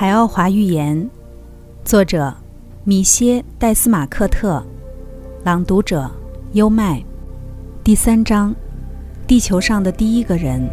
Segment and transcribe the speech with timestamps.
[0.00, 1.10] 海奥华寓言，
[1.84, 2.34] 作者
[2.84, 4.64] 米歇·戴斯马克特，
[5.44, 6.10] 朗读者
[6.52, 7.04] 优麦。
[7.84, 8.54] 第三章：
[9.26, 10.66] 地球上的第一个人。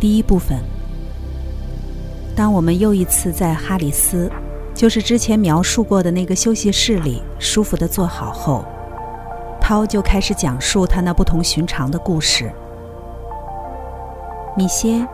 [0.00, 0.58] 第一部分。
[2.34, 4.30] 当我们又一次在哈里斯，
[4.74, 8.64] 就是之前描述过的那个休息室里舒服的坐好后，
[9.60, 12.50] 涛就开始讲述他那不同寻常的故事。
[14.56, 15.06] 米歇，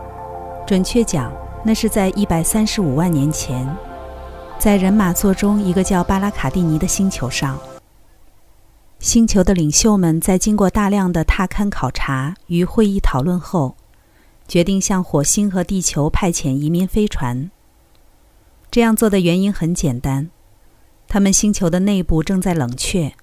[0.65, 1.29] 准确讲，
[1.65, 3.65] 那是在一百三十五万年前，
[4.59, 7.57] 在人马座中一个叫巴拉卡蒂尼的星球上，
[8.99, 13.75] 星球的领袖们在经过大量的踏勘考察与会议讨论后。
[14.45, 17.49] 决定向火星和地球派遣移民飞船。
[18.69, 20.29] 这样做的原因很简单，
[21.07, 23.13] 他们星球的内部正在冷却，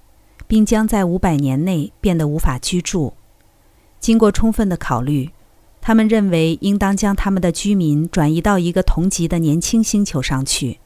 [0.47, 3.13] 并将在五百年内变得无法居住。
[3.99, 5.29] 经过充分的考虑，
[5.91, 10.79] 他们认为应当将他们的居民转移到一个同级的年轻星球上去。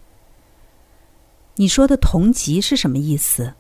[1.58, 3.54] 你说的“同级”是什么意思？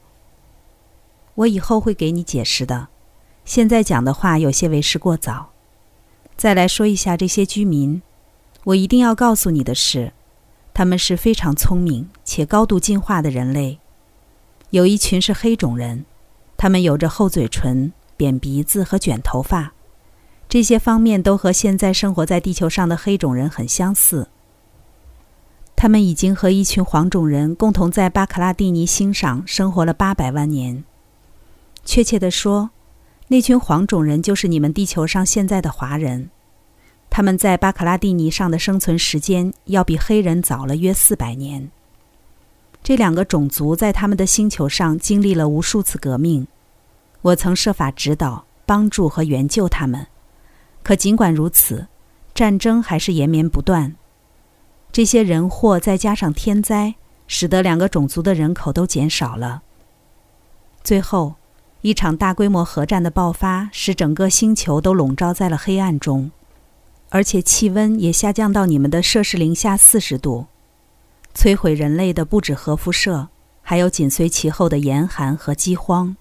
[1.36, 2.88] 我以后会给你解释的。
[3.44, 5.52] 现在讲的话有些为时过早。
[6.36, 8.02] 再来说一下这些居民，
[8.64, 10.14] 我一定要告诉你的是，
[10.74, 13.78] 他们是非常聪明且高度进化的人类。
[14.72, 16.06] 有一群是黑种人，
[16.58, 19.75] 他们有着厚嘴唇、扁鼻子和卷头发，
[20.56, 24.30] 这些方面都和现在生活在地球上的黑种人很相似。
[25.76, 30.86] 他们已经和一群黄种人共同在巴克拉蒂尼星上生活了八百万年，
[31.84, 32.70] 确切地说。
[33.28, 36.30] 那群黄种人就是你们地球上现在的华人，
[37.10, 41.70] 他们在巴克拉蒂尼上的生存时间要比黑人早了约四百年。
[42.82, 46.48] 这两个种族在他们的星球上经历了无数次革命，
[47.24, 50.08] 我曾设法指导、帮助和援救他们，
[50.86, 51.88] 可尽管如此，
[52.36, 53.96] 战争还是延绵不断。
[54.92, 56.94] 这些人祸再加上天灾，
[57.26, 59.64] 使得两个种族的人口都减少了。
[60.84, 61.34] 最后。
[61.82, 66.32] 一场大规模核战的爆发，使整个星球都笼罩在了黑暗中，
[67.10, 70.48] 而且气温也下降到你们的摄氏零下四十度。
[71.36, 73.28] 摧毁人类的不止核辐射，
[73.62, 76.18] 还有紧随其后的严寒和饥荒。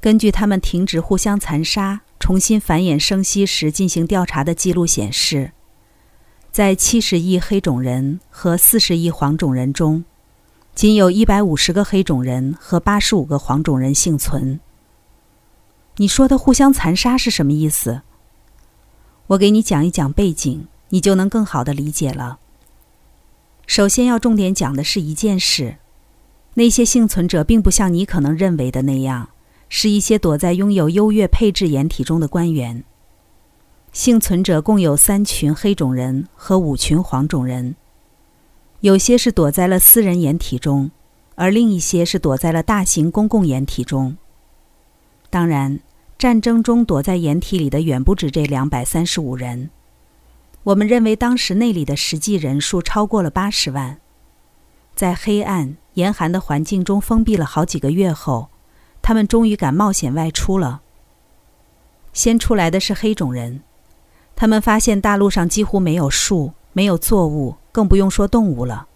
[0.00, 5.52] 根据他们停止互相残杀、重新繁衍生息时进行调查的记录显示，
[6.50, 10.04] 在七十亿黑种人和四十亿黄种人中。
[10.74, 14.60] 仅有一百五十个黑种人和八十五个黄种人幸存。
[15.96, 18.02] 你说的互相残杀是什么意思？
[19.26, 22.38] 我给你讲一讲背景，你就能更好的理解了。
[23.66, 25.78] 首先要重点讲的是一件事：
[26.54, 29.30] 那些幸存者并不像你可能认为的那样，
[29.68, 32.84] 是一些躲在拥有优越配置掩体中的官员。
[33.92, 37.74] 幸存者共有三群黑种人和五群黄种人。
[38.80, 40.90] 有些是躲在了私人掩体中，
[41.34, 44.16] 而另一些是躲在了大型公共掩体中。
[45.30, 45.80] 当然，
[46.16, 49.70] 战争中躲在掩体里的远不止这两百三十五人。
[50.64, 53.98] 我们认为当时那里的实际人数超过了八十万。
[54.94, 58.48] 在黑暗严寒的环境中封闭了好几个月后，
[59.08, 60.82] 他们终于敢冒险外出了。
[62.12, 63.62] 先出来的是黑种人，
[64.36, 67.54] 他们发现大陆上几乎没有树，没有作物。
[67.72, 68.86] 更不用说动物了。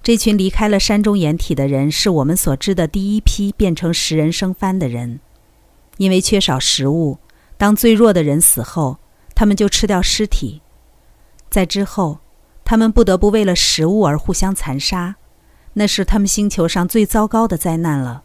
[0.00, 5.18] 这群离开了山中掩体的人，是我们所知的第一批变成食人生番的人。
[5.96, 7.18] 因为缺少食物，
[7.56, 8.98] 当最弱的人死后，
[9.34, 10.62] 他们就吃掉尸体。
[11.50, 12.20] 在之后，
[12.64, 15.16] 他们不得不为了食物而互相残杀，
[15.72, 18.22] 那是他们星球上最糟糕的灾难了。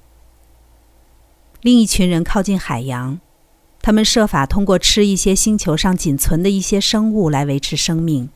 [1.61, 3.19] 另一群人靠近海洋，
[3.81, 8.29] 他们设法通过吃一些星球上仅存的一些生物来维持生命。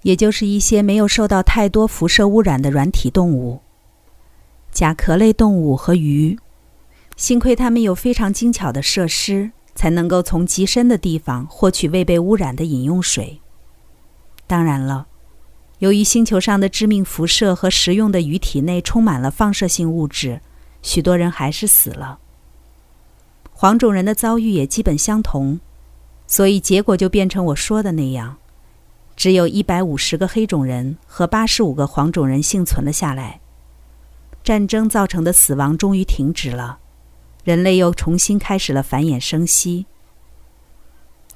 [0.00, 3.60] 也就是一些没有受到太多辐射污染的软体动物、
[4.72, 6.38] 甲壳类动物和鱼。
[7.14, 13.40] 幸亏它们有非常精巧的设施，才能够从极深的地方获取未被污染的饮用水。
[14.46, 15.06] 当然了，
[15.78, 20.40] 由于星球上的致命辐射和食用的鱼体内充满了放射性物质，
[20.82, 22.18] 许多人还是死了。
[23.52, 25.60] 黄种人的遭遇也基本相同，
[26.26, 28.36] 所以结果就变成我说的那样。
[29.14, 33.40] 只有一百五十个黑种人和八十五个黄种人幸存了下来。
[34.42, 36.80] 战争造成的死亡终于停止了，
[37.44, 39.86] 人类又重新开始了繁衍生息。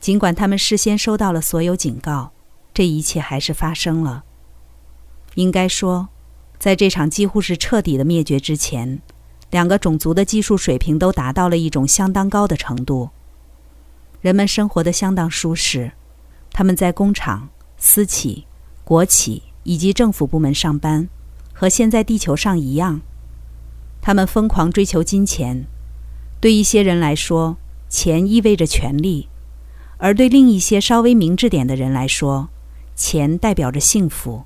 [0.00, 2.32] 尽管他们事先收到了所有警告，
[2.75, 4.25] 这一切还是发生了。
[5.34, 6.08] 应该说，
[6.58, 9.00] 在这场几乎是彻底的灭绝之前，
[9.50, 13.10] 两个种族的技术水平都达到了一种相当高的程度。
[14.20, 15.93] 人们生活的相当舒适，
[16.50, 17.48] 他们在工厂。
[17.78, 18.46] 私企
[18.84, 21.08] 国企以及政府部门上班，
[21.52, 23.02] 和现在地球上一样。
[24.00, 25.66] 他们疯狂追求金钱，
[26.40, 27.58] 对一些人来说，
[27.90, 29.28] 钱意味着权利；
[29.98, 32.48] 而对另一些稍微明智点的人来说，
[32.94, 34.44] 钱代表着幸福。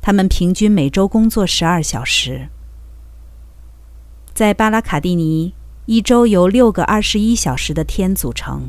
[0.00, 2.48] 他们平均每周工作十二小时。
[4.34, 5.54] 在巴拉卡蒂尼，
[5.86, 8.68] 一周由六个二十一小时的天组成。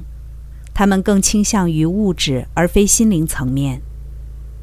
[0.75, 3.81] 他们更倾向于物质而非心灵层面。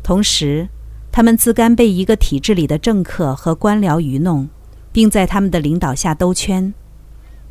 [0.05, 0.69] 同时，
[1.11, 4.49] 他们自甘被一个体制里的政客和官僚愚弄，
[4.93, 6.73] 并在他们的领导下兜圈，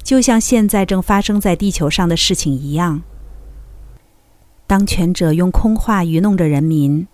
[0.01, 3.01] 就像现在正发生在地球上的事情一样。
[4.65, 7.05] 当权者用空话愚弄着人民。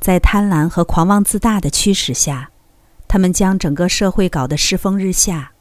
[0.00, 2.50] 在贪婪和狂妄自大的驱使下，
[3.06, 5.51] 他们将整个社会搞得世风日下，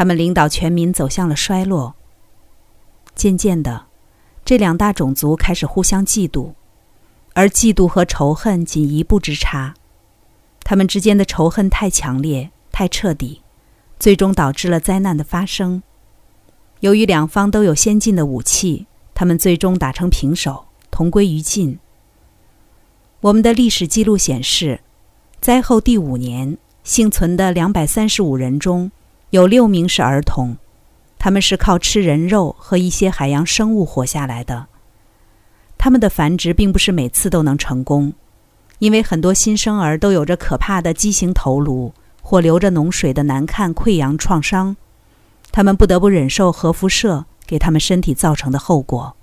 [0.00, 1.94] 他们领导全民走向了衰落。
[3.14, 3.84] 渐渐的，
[4.46, 6.54] 这两大种族开始互相嫉妒，
[7.34, 9.74] 而嫉妒和仇恨仅一步之差。
[10.64, 13.42] 他们之间的仇恨太强烈、太彻底，
[13.98, 15.82] 最终导致了灾难的发生。
[16.78, 21.78] 由于两方都有先进的武器，他们最终打成平手，同归于尽。
[23.20, 24.80] 我们的历史记录显示，
[25.42, 28.90] 灾后第五年幸存的两百三十五人中，
[29.30, 30.56] 有六名是儿童，
[31.18, 34.66] 他们是靠吃人肉和一些海洋生物活下来的。
[35.78, 38.12] 他们的繁殖并不是每次都能成功，
[38.78, 44.76] 因为很多新生儿都有着可怕的畸形头颅或流着脓水的难看溃疡创伤，
[45.52, 49.16] 他们不得不忍受核辐射给他们身体造成的后果。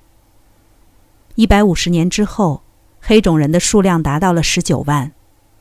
[1.36, 2.64] 一百五十年之后。
[3.00, 5.14] 黑种人的数量达到了十九万，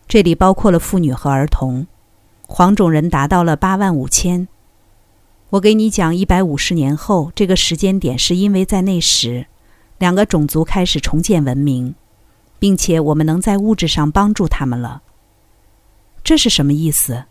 [0.09, 1.87] 这里包括了妇女和儿童。
[2.47, 4.47] 黄种人达到了八万五千。
[5.51, 9.47] 我给你讲，一百五十年后这个时间点，是因为在那时，
[9.99, 11.95] 两个种族开始重建文明，
[12.59, 15.03] 并且我们能在物质上帮助他们了。
[16.25, 17.25] 这是什么意思？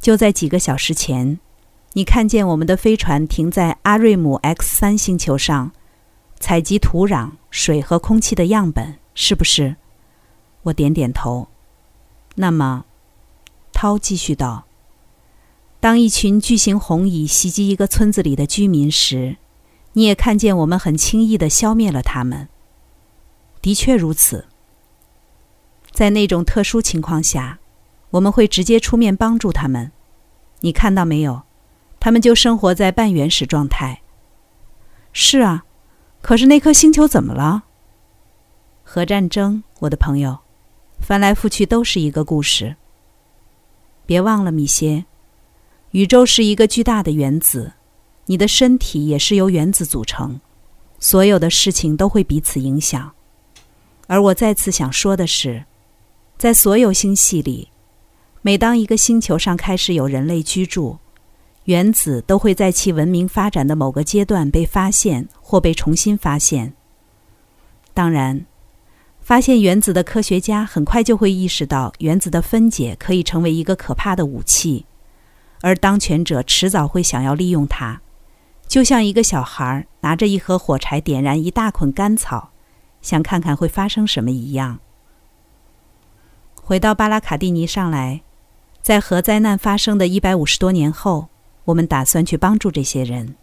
[0.00, 1.38] 就在几个小时前，
[1.92, 5.72] 你看见我们的飞船停在阿瑞姆 X 三星球上。
[6.38, 9.76] 采集土壤、水和空气的样本，是不是？
[10.62, 11.46] 我点点头。
[12.34, 12.86] 那么，
[13.72, 14.64] 涛继续道
[15.80, 19.36] ：“当一群巨型红蚁袭击一个村子里的居民时，
[19.94, 22.48] 你也看见我们很轻易地消灭了他们。
[23.62, 24.46] 的确如此。
[25.90, 27.58] 在那种特殊情况下，
[28.10, 29.92] 我们会直接出面帮助他们。
[30.60, 31.42] 你看到没有？
[31.98, 34.02] 他们就生活在半原始状态。
[35.12, 35.64] 是啊。”
[36.22, 37.62] 可是那颗星球怎么了？
[38.84, 40.40] 核战争，我的朋友，
[41.00, 42.76] 翻来覆去都是一个故事。
[44.10, 45.04] 别忘了，米歇，
[45.92, 47.74] 宇宙是一个巨大的原子，
[48.26, 50.40] 你的身体也是由原子组成，
[50.98, 53.12] 所有的事情都会彼此影响。
[54.08, 55.64] 而我再次想说的是，
[56.36, 57.68] 在所有星系里，
[58.42, 60.98] 每当一个星球上开始有人类居住，
[61.66, 66.72] 原子都会在其文明发展的某个阶段被发现或被重新发现。
[67.94, 68.44] 当然，
[69.30, 74.86] 发现原子的科学家很快就会意识到，原子的分解可以成为一个可怕的武器，
[75.60, 78.00] 而当权者迟早会想要利用它，
[78.66, 82.50] 就像一个小孩拿着一盒火柴点燃一大捆干草，
[83.00, 84.80] 想看看会发生什么一样。
[86.60, 88.22] 回到巴拉卡蒂尼上来，
[88.82, 91.28] 在核灾难发生的一百五十多年后。
[91.66, 93.36] 我们打算去帮助这些人。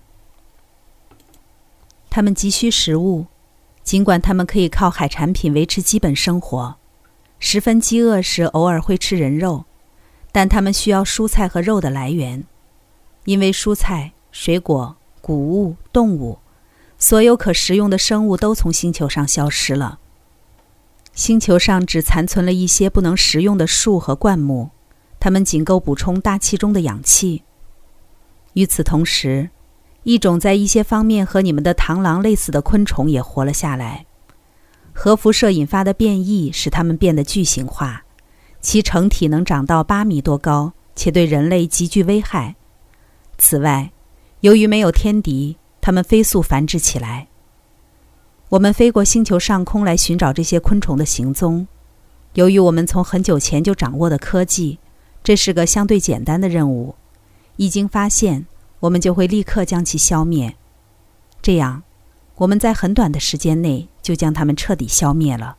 [2.09, 3.27] 他们急需食物，
[3.87, 6.75] 尽管他们可以靠海产品维持基本生活，
[7.39, 9.63] 十分饥饿时偶尔会吃人肉，
[10.33, 12.43] 但他们需要蔬菜和肉的来源，
[13.23, 16.39] 因为蔬菜、水果、谷物、动物，
[16.97, 19.99] 所有可食用的生物都从星球上消失了。
[21.13, 24.71] 星球上只残存了一些不能食用的树和灌木，
[25.17, 27.43] 它们仅够补充大气中的氧气。
[28.51, 29.51] 与此同时，
[30.07, 34.05] 一种在一些方面和你们的螳螂类似的昆虫也活了下来。
[34.93, 38.05] 核辐射引发的变异使它们变得巨型化，
[38.61, 42.55] 其成体能长到八米多高，且对人类极具危害。
[43.37, 43.91] 此外，
[44.39, 47.27] 由于没有天敌，它们飞速繁殖起来。
[48.47, 51.67] 我们飞过星球上空来寻找这些昆虫的行踪。
[52.35, 54.79] 由于我们从很久前就掌握的科技，
[55.21, 56.95] 这是个相对简单的任务。
[57.57, 58.45] 一经发现，
[58.81, 60.55] 我们就会立刻将其消灭。
[61.41, 61.83] 这样，
[62.35, 65.57] 我们在很短的时间内就将它们彻底消灭了。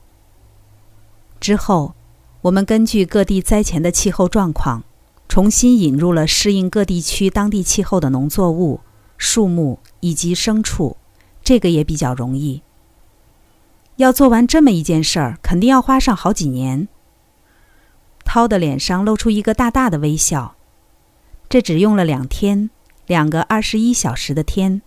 [1.40, 1.94] 之后，
[2.42, 4.84] 我们根据各地灾前的气候状况，
[5.28, 8.80] 重新引入了适应各地区当地气候的农作物、
[9.16, 10.96] 树木以及牲畜。
[11.42, 12.62] 这个也比较容易。
[13.96, 16.86] 要做完这么一件事儿，肯定要花上好几年。
[18.24, 20.54] 涛的脸上露出一个大大的微笑。
[21.48, 22.68] 这只用了两天，
[23.08, 24.80] 两个二十一小时的天。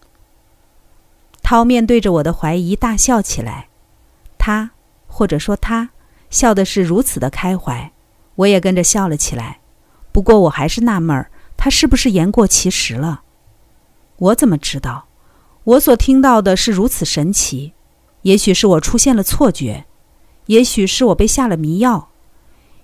[1.44, 3.68] 涛面对着我的怀疑大笑起来，
[4.38, 4.72] 他
[5.08, 5.90] 或者说他
[6.30, 7.92] 笑的是如此的开怀，
[8.36, 9.60] 我也跟着笑了起来。
[10.12, 13.24] 不过我还是纳闷儿，他是不是言过其实了？
[14.18, 15.08] 我怎么知道？
[15.64, 17.74] 我所听到的是如此神奇，
[18.22, 19.86] 也许是我出现了错觉，
[20.46, 22.10] 也许是我被下了迷药，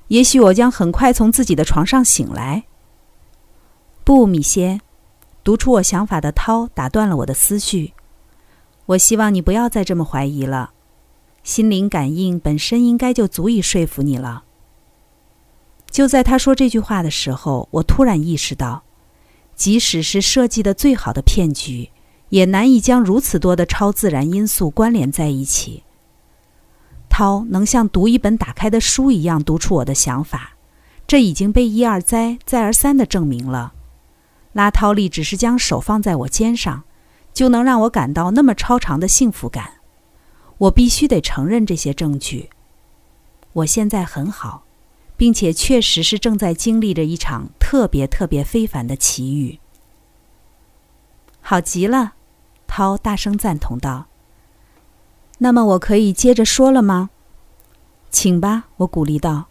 [0.08, 2.64] 也许我将很快从自己的床上醒来。
[4.04, 4.82] 不，米歇，
[5.48, 7.94] 读出我想法的涛打断了我的思绪。
[8.86, 10.72] 我希望你不要再这么怀疑了，
[11.42, 14.44] 心灵感应本身应该就足以说服你了。
[15.90, 18.84] 就在他说这句话的时候，我突然意识到，
[19.56, 21.92] 即使是设计的最好的骗局，
[22.28, 25.84] 也难以将如此多的超自然因素关联在一起。
[27.08, 30.58] 涛能像读一本打开的书一样读出我的想法，
[31.08, 33.76] 这已经被一而再、再而三的证明了。
[34.58, 36.84] 拉涛利只是将手放在我肩上，
[37.32, 39.74] 就能让我感到那么超长的幸福感。
[40.58, 42.50] 我必须得承认这些证据。
[43.54, 44.64] 我现在很好，
[45.16, 49.60] 并且确实是正在经历着一场特别特别非凡的奇遇。
[51.40, 52.14] 好极了，
[52.66, 54.08] 涛大声赞同道。
[55.38, 57.12] 那么我可以接着说了吗？
[58.10, 59.46] 请吧，我鼓励道。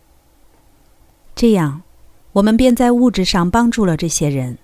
[1.36, 1.82] 这样，
[2.32, 4.58] 我们便在物质上帮助了这些人。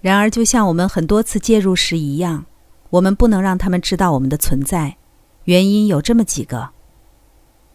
[0.00, 2.46] 然而，就像我们很多次介入时一样，
[2.90, 4.96] 我们不能让他们知道我们的存在。
[5.44, 6.70] 原因有这么几个：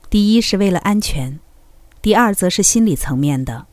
[0.10, 1.39] 第一是为了安全，
[2.01, 3.65] 第二则是心理层面的。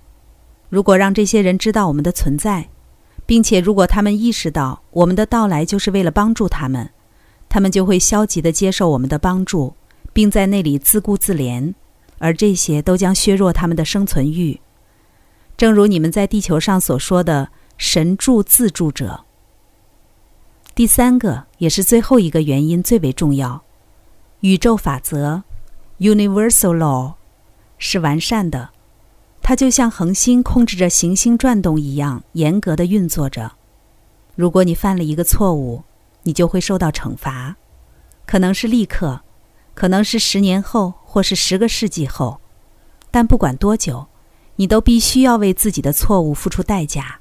[0.68, 2.68] 如果让这些人知道我们的存在，
[3.24, 6.90] 并且如果他们意识到我们的到来就是为了帮助他们，
[7.48, 9.74] 他们就会消极地接受我们的帮助，
[10.12, 11.72] 并在那里自顾自怜，
[12.18, 14.60] 而这些都将削弱他们的生存欲。
[15.56, 17.50] 正如你们在地球上所说的。
[17.80, 19.24] 神助自助者。
[20.74, 23.62] 第三个也是最后一个原因最为重要，
[24.40, 25.42] 宇宙法则
[25.98, 27.14] （Universal Law）
[27.78, 28.68] 是完善的，
[29.40, 33.52] 它就像恒星控制着行星转动一样严格的运作着。
[34.36, 35.82] 如果你犯了一个错误，
[36.24, 37.56] 你就会受到惩罚，
[38.26, 39.22] 可能是立刻，
[39.72, 42.42] 可能是十年后，或是十个世纪后，
[43.10, 44.06] 但不管多久，
[44.56, 47.19] 你都必须要为自己的错误付出代价。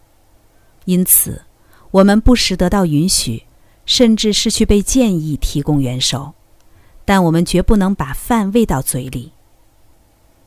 [0.86, 1.44] 因此，
[1.92, 3.44] 我们不时得到允许，
[3.86, 6.34] 甚至是去被建议提供援手，
[7.06, 9.34] 但我们绝不能把饭喂到嘴里。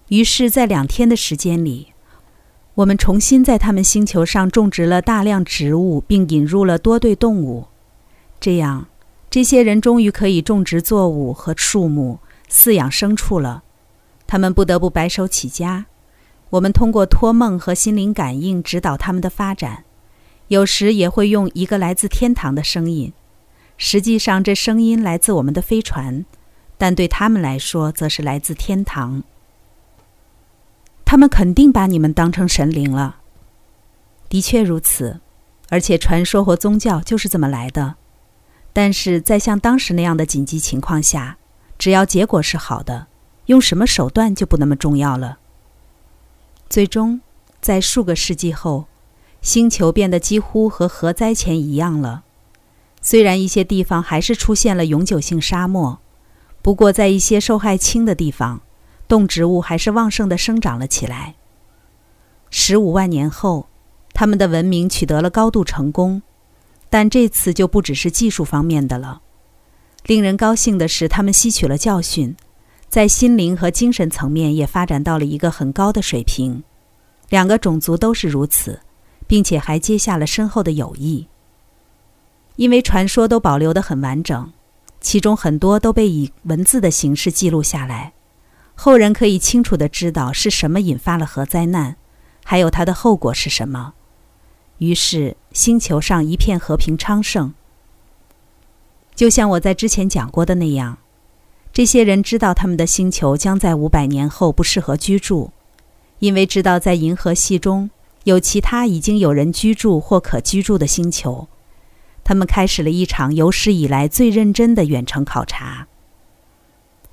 [0.09, 1.93] 于是，在两天的时间里，
[2.75, 7.67] 我们重新在他们星球上种植了大量植物，并引入了多对动物。
[8.41, 8.89] 这样，
[9.31, 12.19] 这些人终于可以种植作物和树木，
[12.51, 13.63] 饲养牲畜了。
[14.27, 15.87] 他们不得不白手起家。
[16.51, 19.85] 我们通过托梦和心灵感应指导他们的发展。
[20.53, 23.15] 有时也会用一个来自天堂的声音，
[23.79, 26.27] 实际上这声音来自我们的飞船，
[26.77, 29.23] 但对他们来说则是来自天堂。
[31.07, 33.17] 他们肯定把你们当成神灵了。
[34.29, 35.21] 的确如此，
[35.71, 37.95] 而且传说或宗教就是这么来的。
[38.75, 41.39] 但是在像当时那样的紧急情况下，
[41.79, 43.07] 只要结果是好的，
[43.47, 45.39] 用什么手段就不那么重要了。
[46.69, 47.23] 最终，
[47.63, 48.85] 在数个世纪后。
[49.43, 52.23] 星球变得几乎和核灾前一样了，
[53.03, 55.99] 虽然一些地方还是出现了永久性沙漠，
[56.63, 58.61] 不过在一些受害轻的地方，
[59.09, 61.35] 动植物还是旺盛地生长了起来。
[62.51, 63.67] 十五万年后，
[64.15, 66.23] 他们的文明取得了高度成功，
[66.89, 69.23] 但这次就不只是技术方面的了。
[70.07, 72.37] 令人高兴的是，他们吸取了教训，
[72.89, 76.63] 在心灵和精神层面也发展到了一个很高的水平。
[77.29, 78.79] 两个种族都是如此。
[79.33, 81.27] 并且还结下了深厚的友谊。
[82.57, 84.53] 因为传说都保留得很完整，
[85.01, 88.13] 其中很多都被以文字的形式记录下来，
[88.75, 91.97] 后人可以清楚地知道是什么引发了核灾难，
[92.45, 93.95] 还有它的后果是什么。
[94.77, 97.55] 于是，星球上一片和平昌盛。
[99.15, 100.99] 就像我在之前讲过的那样，
[101.73, 105.53] 这些人知道他们的星球将在五百年后不适合居住，
[106.19, 107.89] 因为知道在银河系中。
[108.25, 111.49] 有其他已经有人居住或可居住的星球，
[112.23, 115.89] 他们开始了一场有史以来最认真的远程考察。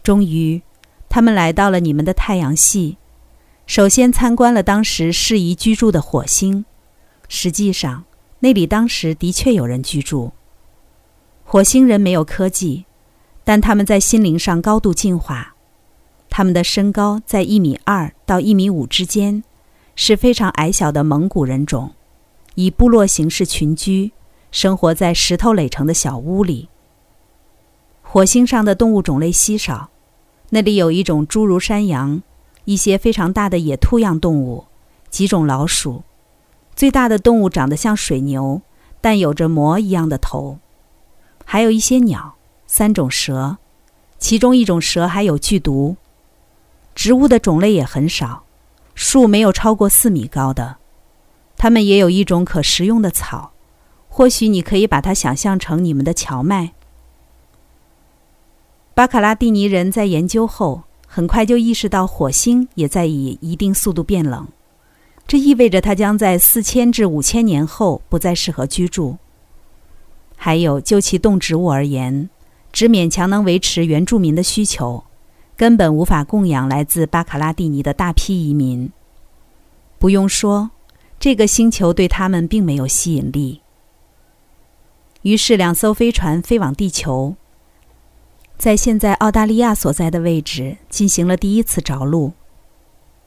[0.03, 0.61] 终于，
[1.09, 2.97] 他们来到了你们的太阳系，
[3.65, 6.65] 首先参观了当时适宜居住的火星。
[7.27, 8.05] 实际上，
[8.39, 10.31] 那里当时的确有人居住。
[11.43, 12.85] 火星人没有科技，
[13.43, 15.55] 但他们在心灵上高度进化。
[16.29, 19.43] 他们的身高在一米二到一米五之间，
[20.01, 21.91] 是非常矮小的蒙古人种，
[22.55, 24.13] 以部落形式群居，
[24.49, 26.69] 生活在石头垒成的小屋里。
[28.01, 29.89] 火星上的动物种类稀少，
[30.51, 32.23] 那里有一种侏儒山羊，
[32.63, 34.67] 一些非常大的野兔样动物，
[35.09, 36.03] 几种老鼠。
[36.73, 38.61] 最大的动物长得像水牛，
[39.01, 40.59] 但有着魔一样的头，
[41.43, 43.57] 还有一些鸟，三种蛇，
[44.17, 45.97] 其中一种蛇还有剧毒。
[46.95, 48.43] 植物的种类也很少，
[49.01, 50.75] 树没有超过四米高的。
[51.55, 53.53] 它们也有一种可食用的草，
[54.09, 56.73] 或许你可以把它想象成你们的荞麦。
[58.93, 64.45] 巴卡拉蒂尼人在研究后，很快就意识到火星也在以一定速度变冷，
[65.25, 69.17] 这意味着它将在四千至五千年后不再适合居住。
[70.35, 72.29] 还有，就其动植物而言，
[72.73, 75.05] 只勉强能维持原住民的需求，
[75.59, 78.89] 根本无法供养来自巴卡拉蒂尼的大批移民。
[79.97, 80.71] 不用说，
[81.19, 83.59] 这个星球对他们并没有吸引力。
[85.23, 87.35] 于是，两艘飞船飞往地球。
[88.57, 92.31] 在现在澳大利亚所在的位置进行了第一次着陆。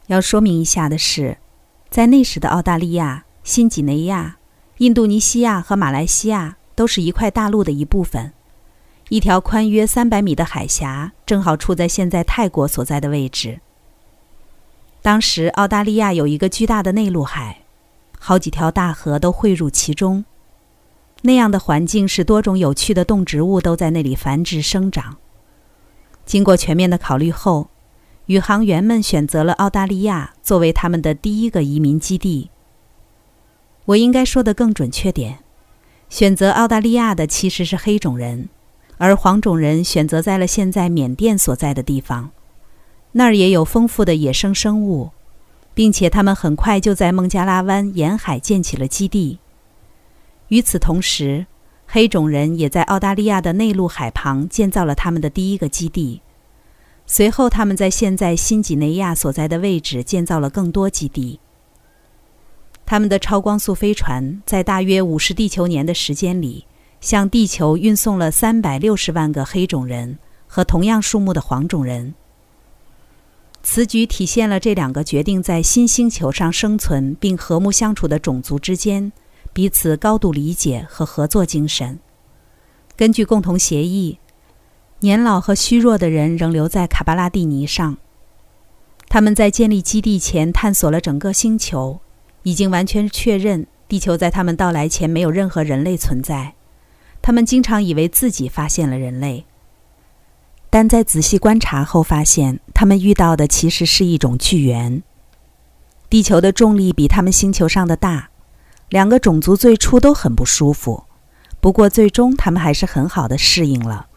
[0.06, 1.36] 要说明一下的是，
[1.90, 4.38] 在那时的澳大利亚、新几内亚、
[4.78, 8.32] 印度尼西亚和马来西亚都是一块大陆的一部分。
[9.12, 13.61] 一条宽约三百米的海峡正好处在现在泰国所在的位置。
[15.02, 17.59] 当时澳大利亚有一个巨大的内陆海，
[18.19, 20.25] 好几条大河都汇入其中。
[21.21, 25.19] 那样的环境使多种有趣的动植物都在那里繁殖生长。
[26.25, 27.69] 经过全面的考虑后，
[28.25, 32.49] 宇航员们选择了澳大利亚作为他们的第一个移民基地。
[33.85, 35.40] 我应该说的更准确点，
[36.09, 38.49] 选择澳大利亚的其实是黑种人，
[39.02, 42.30] 而黄种人选择在了现在缅甸所在的地方，
[43.10, 45.10] 那儿也有丰富的野生生物，
[45.75, 49.41] 并且他们很快就在孟加拉湾沿海建起了基地。
[50.47, 51.47] 与此同时，
[51.84, 56.23] 黑种人也在澳大利亚的内陆海旁建造了他们的第一个基地。
[57.04, 61.41] 随后，他们在现在新几内亚所在的位置建造了更多基地。
[62.86, 66.67] 他们的超光速飞船在大约五十地球年的时间里，
[67.02, 72.15] 向地球运送了三百六十万个黑种人和同样数目的黄种人。
[73.62, 79.12] 此举体现了这两个决定在新星球上生存并和睦相处的种族之间。
[79.54, 81.99] 彼此高度理解和合作精神。
[82.97, 84.19] 根据共同协议，
[85.00, 87.99] 年老和虚弱的人仍留在卡巴拉蒂尼上。
[89.10, 92.00] 他们在建立基地前探索了整个星球，
[92.45, 96.54] 已经完全确认地球在他们到来前没有任何人类存在。
[97.23, 99.47] 他们经常以为自己发现了人类，
[100.69, 105.02] 但在仔细观察后发现，他们遇到的其实是一种巨猿。
[106.11, 108.28] 地球的重力比他们星球上的大。
[108.91, 111.04] 两个种族最初都很不舒服，
[111.61, 114.08] 不过最终他们还是很好的适应了。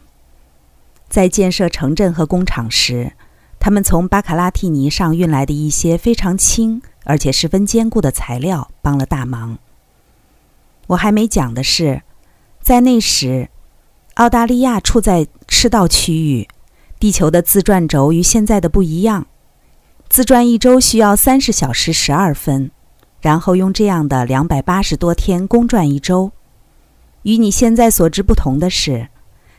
[1.08, 3.12] 在建设城镇和工厂时，
[3.58, 9.56] 他们从巴卡拉蒂尼上运来的一些非常轻而且十分坚固的材料帮了大忙。
[10.88, 12.02] 我还没讲的是，
[12.66, 13.48] 在那时，
[14.14, 16.48] 澳大利亚处在赤道区域，
[16.98, 19.28] 地球的自转轴与现在的不一样，
[20.08, 22.72] 自转一周需要三十小时十二分。
[23.20, 26.32] 然后用这样的两百八十多天公转一周。
[27.22, 29.10] 与你现在所知不同的是，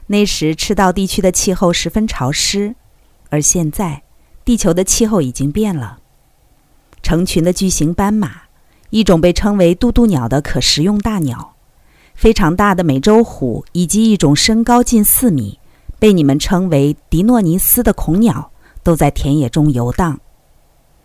[0.07, 2.75] 那时赤道地区的气候十分潮湿，
[3.29, 4.03] 而现在
[4.43, 5.99] 地球的气候已经变了。
[7.01, 8.41] 成群的巨型斑马，
[8.89, 11.53] 一种被称为渡渡鸟的可食用大鸟，
[12.17, 15.59] 非常大的美洲虎，以及一种身高近四米、
[15.99, 18.51] 被你们称为迪诺尼斯的恐鸟，
[18.81, 20.19] 都在田野中游荡。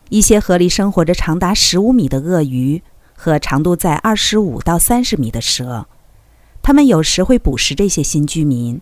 [0.08, 2.82] 一些河里生活着长达十五米的鳄鱼
[3.14, 5.86] 和长度在二十五到三十米的蛇，
[6.62, 8.80] 它们有时会捕食这些新居民。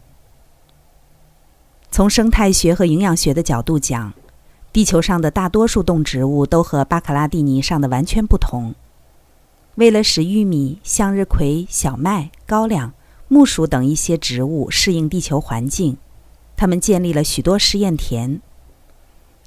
[1.91, 4.13] 从生态学和营养学的角度讲，
[4.73, 8.73] 地球上的大多数动植物都和巴卡拉蒂尼上的完全不同。
[9.77, 12.93] 为了使玉米、向日葵、小麦、高粱、
[13.29, 15.97] 木薯等一些植物适应地球环境，
[16.57, 18.41] 他们建立了许多试验田。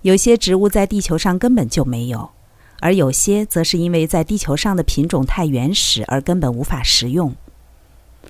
[0.01, 2.31] 有些植物在地球上根本就没有，
[2.79, 7.35] 而有些则是因为在地球上的品种太原始而根本无法食用。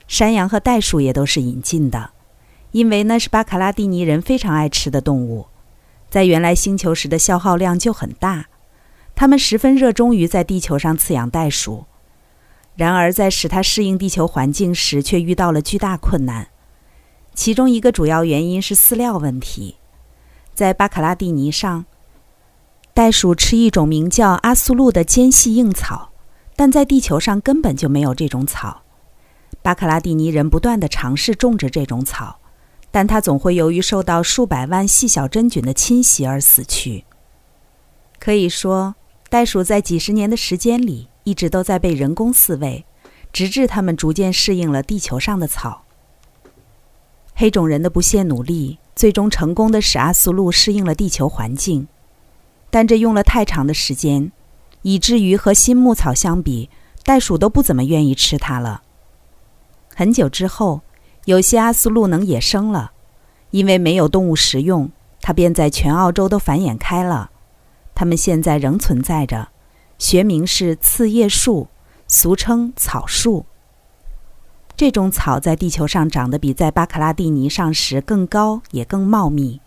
[0.08, 2.12] 山羊和袋鼠也都是引进的，
[2.72, 5.48] 因为那是巴卡拉蒂尼人非常爱吃的动物，
[6.10, 8.48] 在原来星球时的消耗量就很大，
[9.16, 11.86] 他们十分热衷于在地球上饲养袋鼠。
[12.76, 16.48] 然而在使它适应地球环境时，却遇到了巨大困难。
[17.36, 19.76] 其中一个主要原因是饲料问题。
[20.54, 21.86] 在巴卡拉蒂尼上，
[22.94, 26.12] 袋鼠吃一种名叫阿苏路的尖细硬草，
[26.56, 28.82] 但在地球上根本就没有这种草。
[29.62, 32.40] 巴卡拉蒂尼人不断地尝试种植这种草，
[32.92, 37.06] 但它总会由于受到数百万细小真菌的侵袭而死去。
[38.20, 38.96] 可以说，
[39.34, 42.86] 袋鼠在几十年的时间里一直都在被人工饲喂，
[43.32, 45.86] 直至它们逐渐适应了地球上的草。
[47.34, 51.88] 黑种人的不懈努力，最终成功的使阿苏路适应了地球环境，
[52.70, 54.32] 但这用了太长的时间，
[54.84, 56.70] 以至于和新牧草相比，
[57.04, 58.84] 袋鼠都不怎么愿意吃它了。
[59.96, 60.82] 很久之后，
[61.26, 62.92] 有些阿苏路能野生了，
[63.50, 64.92] 因为没有动物食用，
[65.22, 67.32] 它便在全澳洲都繁衍开了。
[67.96, 69.50] 它们现在仍存在着，
[69.98, 71.68] 学名是刺叶树，
[72.08, 73.46] 俗称草树。
[74.76, 79.62] 这种草在地球上长得比在巴卡拉蒂尼上时更高，也更茂密。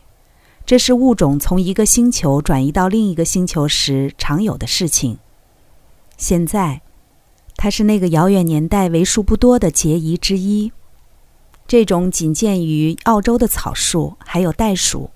[0.64, 5.18] 这是物种从一个星球转移到另一个星球时常有的事情。
[6.16, 6.82] 现在。
[7.58, 10.70] 它是那个遥远年代为数不多的孑遗之一。
[11.66, 15.10] 这种仅见于澳洲的草树，还有袋鼠，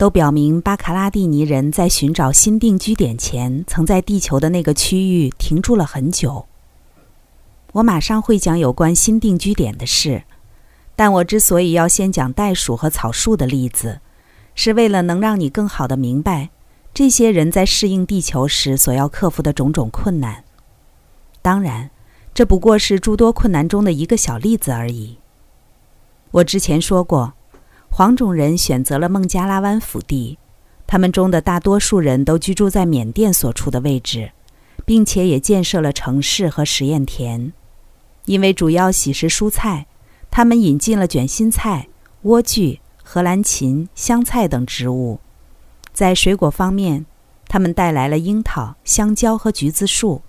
[0.00, 6.46] 都表明巴卡拉蒂尼人在寻找新定居点前，曾在地球的那个区域停住了很久。
[7.72, 10.22] 我马上会讲有关新定居点的事，
[10.96, 14.00] 但我之所以要先讲袋鼠和草树的例子，
[14.54, 16.48] 是为了能让你更好的明白
[16.94, 20.44] 这些人在适应地球时所要克服的种种困难。
[21.42, 21.90] 当然，
[22.32, 25.18] 这不过是诸多困难中的一个小例子而已。
[26.30, 27.34] 我之前说过，
[27.92, 30.38] 黄种人选择了孟加拉湾腹地，
[30.86, 34.30] 他们中的大多数人都居住在缅甸所处的位置，
[34.86, 37.52] 并且也建设了城市和实验田。
[38.24, 39.86] 因为主要喜食蔬菜，
[40.30, 41.88] 他们引进了卷心菜、
[42.24, 45.18] 莴苣、荷兰芹、香菜等植物。
[45.92, 47.04] 在水果方面，
[47.48, 50.22] 他们带来了樱桃、香蕉和橘子树。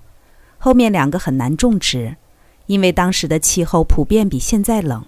[0.58, 2.18] 后面两个很难种植，
[2.66, 5.06] 因为当时的气候普遍比现在冷。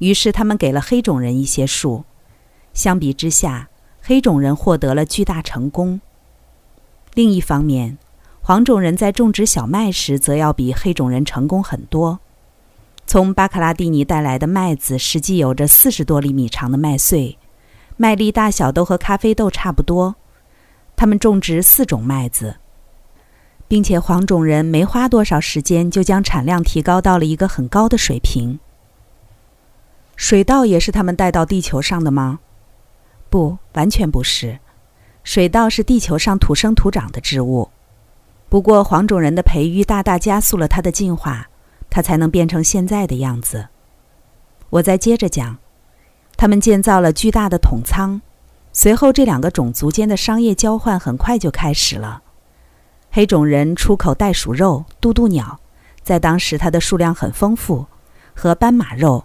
[0.00, 2.04] 于是他们给了黑种人一些树，
[2.74, 3.70] 相比之下，
[4.02, 6.00] 黑种人获得了巨大成功。
[7.14, 7.96] 另一方面，
[8.40, 12.18] 黄种人在种植小麦时则要比黑种人成功很多。
[13.06, 17.38] 从巴卡拉蒂尼带来的麦子实际有着四十多厘米长的麦穗，
[17.96, 20.16] 麦粒大小都和咖啡豆差不多。
[20.96, 22.56] 他们种植四种麦子。
[23.70, 28.58] 并且黄种人没花多少时间，就将产量提高到了一个很高的水平。
[30.20, 32.40] 水稻也是他们带到地球上的吗？
[33.30, 34.58] 不，完全不是。
[35.24, 37.70] 水稻是地球上土生土长的植物，
[38.50, 41.48] 不过黄种人的培育大大加速了它的进化，
[41.88, 43.68] 它才能变成现在的样子。
[44.68, 45.56] 我再接着讲，
[46.36, 48.20] 他们建造了巨大的桶仓，
[48.74, 52.22] 随后这两个种族间的商业交换很快就开始了。
[53.10, 55.58] 黑种人出口袋鼠肉、渡渡鸟，
[56.02, 57.86] 在当时它的数量很丰富，
[58.34, 59.24] 和斑马肉。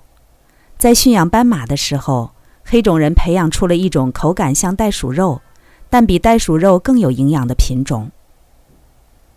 [0.77, 2.31] 在驯养斑马的时候，
[2.63, 5.41] 黑种人培养出了一种口感像袋鼠肉，
[5.89, 8.11] 但比袋鼠肉更有营养的品种。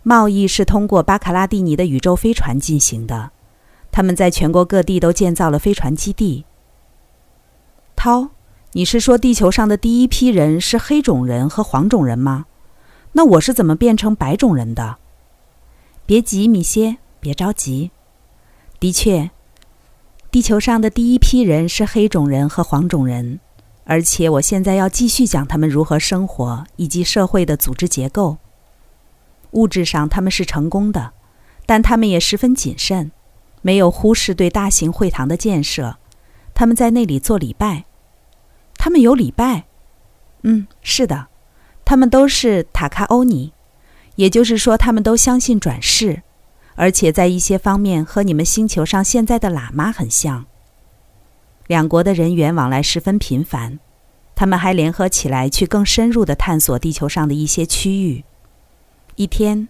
[0.03, 3.31] 贸易是通过巴卡拉蒂尼的宇宙飞船进行的，
[3.91, 6.45] 他们在全国各地都建造了飞船基地。
[7.95, 8.29] 涛，
[8.73, 12.45] 你是说地球上的第一批人是黑种人和黄种人吗？
[13.13, 14.97] 那我是怎么变成白种人的？
[16.05, 17.91] 别急，米歇，别着急。
[18.79, 19.31] 的确，
[20.31, 23.39] 地球上的第一批人是黑种人和黄种人，
[23.85, 28.37] 而且我现在要继续讲他们如何生活以及社会的组织结构。
[29.51, 31.13] 物质上他们是成功的，
[31.65, 33.11] 但他们也十分谨慎，
[33.63, 35.97] 没有忽视对大型会堂的建设。
[36.53, 37.85] 他们在那里做礼拜。
[38.77, 39.65] 他们有礼拜？
[40.43, 41.27] 嗯，是的。
[41.83, 43.51] 他们都是塔卡欧尼，
[44.15, 46.21] 也就是说，他们都相信转世，
[46.79, 50.45] 而且在一些方面和你们星球上现在的喇嘛很像。
[51.67, 53.79] 两国的人员往来十分频繁，
[54.33, 58.23] 他们还联合起来去更深入地探索地球上的一些区域。
[59.15, 59.67] 一天，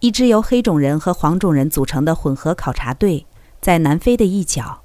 [0.00, 3.24] 一支由黑种人和黄种人组成的混合考察队
[3.60, 4.82] 在南非的一角，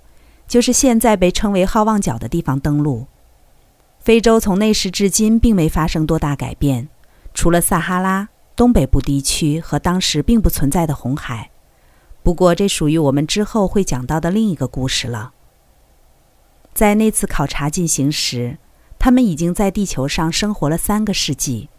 [0.47, 3.07] 就是现在被称为好望角的地方登陆。
[3.99, 6.89] 非洲从那时至今并没发生多大改变，
[7.33, 11.49] 除了撒哈拉、东北部地区和当时并不存在的红海。
[12.25, 15.33] 不过，这属于我们之后会讲到的另一个故事了。
[16.73, 18.57] 在那次考察进行时，
[18.97, 21.69] 他们已经在地球上生活了三个世纪。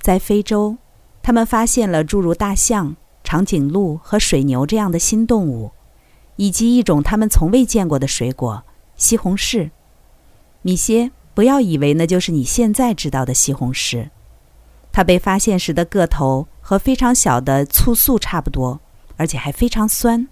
[0.00, 0.76] 在非洲，
[1.24, 2.94] 他们发现了诸如大象、
[3.24, 5.72] 长颈鹿和水牛这样的新动物，
[6.36, 8.62] 以及一种他们从未见过的水果
[8.96, 9.70] 西红柿。
[10.62, 14.10] 米歇，不要以为那就是你现在知道的西红柿。
[14.92, 18.80] 它被发现时的个头和非常小的醋素差不多，
[19.18, 20.26] 而且还非常酸。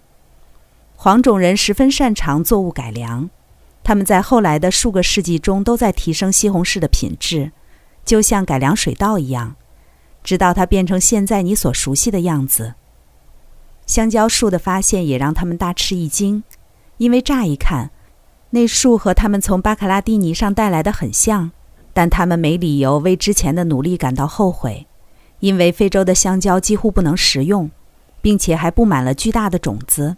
[0.97, 3.29] 黄种人十分擅长作物改良，
[3.85, 7.53] 他们在后来的数个世纪中都在提升西红柿的品质，
[8.07, 9.57] 就像改良水稻一样，
[10.25, 12.73] 直到它变成现在你所熟悉的样子。
[13.85, 16.43] 香蕉树的发现也让他们大吃一惊，
[16.97, 17.91] 因为乍一看，
[18.51, 21.53] 那树和他们从巴卡拉蒂尼上带来的很像。
[21.93, 24.87] 但他们没理由为之前的努力感到后悔，
[25.41, 27.71] 因为非洲的香蕉几乎不能食用，
[28.27, 30.17] 并且还布满了巨大的种子。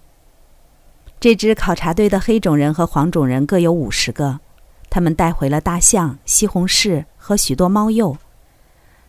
[1.21, 4.41] 这支考察队的黑种人和黄种人各有五十个，
[4.89, 8.17] 他们带回了大象、西红柿和许多猫鼬。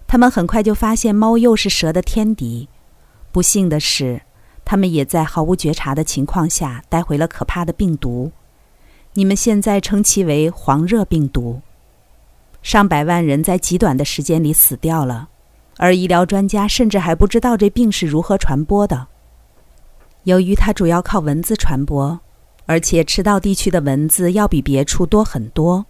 [0.06, 2.68] 他们很快就发现猫鼬是蛇的天敌。
[3.32, 4.24] 不幸的是，
[4.66, 8.34] 他们也在毫无觉察的情况下带回了可怕的病毒。
[9.14, 11.62] 你们现在称其为黄热病毒。
[12.62, 15.30] 上百万人在极短的时间里死掉了，
[15.82, 19.08] 而医疗专家甚至还不知道这病是如何传播的。
[20.24, 22.20] 由于它主要靠蚊子传播，
[22.65, 25.86] 而且赤道地区的蚊子要比别处多很多，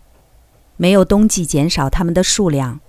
[0.78, 2.80] 没有冬季减少它们的数量，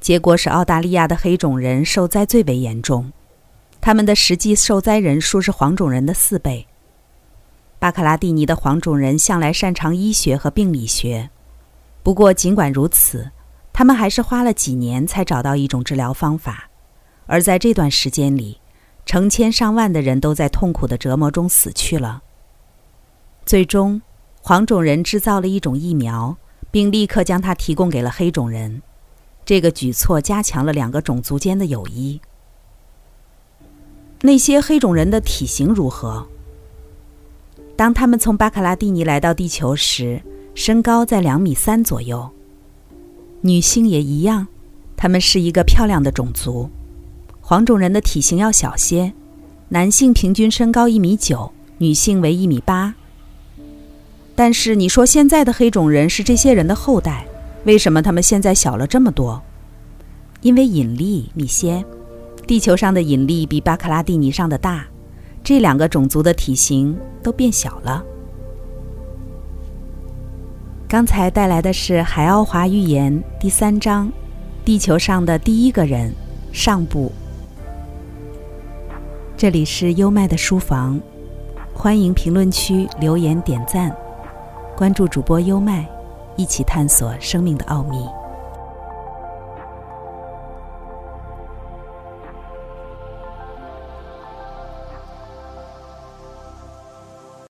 [0.00, 3.12] 结果使澳大利亚的黑种人受灾最为严重，
[3.80, 6.68] 他们的实际受灾人数是黄种人的四倍。
[7.80, 11.30] 巴卡拉蒂尼的黄种人向来擅长医学和病理学。
[12.04, 13.32] 不过，尽管如此，
[13.74, 16.70] 他们还是花了几年才找到一种治疗方法，
[17.26, 18.60] 而在这段时间里，
[19.04, 22.22] 成千上万的人都在痛苦的折磨中死去了。
[23.44, 24.00] 最终，
[24.40, 26.36] 黄种人制造了一种疫苗，
[26.70, 28.80] 并立刻将它提供给了黑种人。
[29.44, 32.20] 这个举措加强了两个种族间的友谊。
[34.22, 36.26] 那些黑种人的体型如何？
[37.76, 40.22] 当他们从巴卡拉蒂尼来到地球时。
[40.56, 42.30] 身高在两米三左右，
[43.46, 44.46] 女性也一样，
[44.96, 46.70] 他们是一个漂亮的种族。
[47.42, 49.12] 黄种人的体型要小些，
[49.68, 52.94] 男性平均身高一米九，女性为一米八。
[54.34, 57.26] 但是你说现在的黑种人是这些人的后代，
[57.64, 59.42] 为什么他们现在小了这么多？
[60.40, 61.84] 因为引力，米歇，
[62.46, 64.86] 地球上的引力比巴卡拉蒂尼上的大，
[65.42, 68.02] 这两个种族的体型都变小了。
[70.86, 74.06] 刚才带来的是《海奥华寓言》第三章，
[74.64, 76.10] 《地球上的第一个人》
[76.52, 77.10] 上部。
[79.36, 81.00] 这里是优麦的书房，
[81.72, 83.94] 欢迎评论区留言点赞，
[84.76, 85.88] 关注主播优麦，
[86.36, 88.06] 一起探索生命的奥秘。